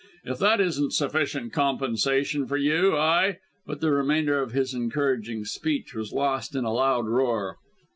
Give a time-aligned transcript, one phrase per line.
[0.23, 5.93] If that isn't sufficient compensation for you, I" But the remainder of this encouraging speech
[5.93, 7.57] was lost in a loud roar.